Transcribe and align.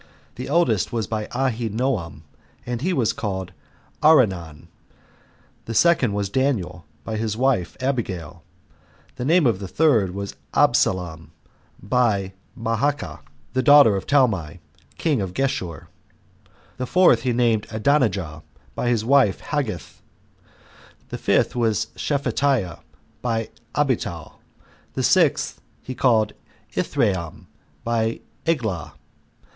The 0.33 0.47
eldest 0.47 0.91
was 0.91 1.05
by 1.05 1.27
Ahinoam, 1.27 2.23
and 2.65 2.81
he 2.81 2.91
was 2.91 3.13
called 3.13 3.51
Arenon; 4.01 4.67
the 5.65 5.75
second 5.75 6.13
was 6.13 6.27
Daniel, 6.27 6.85
by 7.03 7.17
his 7.17 7.37
wife 7.37 7.77
Abigail; 7.79 8.41
the 9.17 9.25
name 9.25 9.45
of 9.45 9.59
the 9.59 9.67
third 9.67 10.15
was 10.15 10.35
Absalom, 10.55 11.33
by 11.83 12.33
Maacah, 12.59 13.19
the 13.53 13.61
daughter 13.61 13.95
of 13.95 14.07
Talmai, 14.07 14.57
king 14.97 15.21
of 15.21 15.35
Geshur; 15.35 15.85
the 16.77 16.87
fourth 16.87 17.21
he 17.21 17.31
named 17.31 17.67
Adonijah, 17.69 18.41
by 18.73 18.89
his 18.89 19.05
wife 19.05 19.39
Haggith; 19.39 20.01
the 21.09 21.19
fifth 21.19 21.55
was 21.55 21.89
Shephatiah, 21.95 22.79
by 23.21 23.49
Abital; 23.75 24.37
the 24.95 25.03
sixth 25.03 25.61
he 25.83 25.93
called 25.93 26.33
Ithream, 26.75 27.45
by 27.83 28.21
Eglah. 28.47 28.93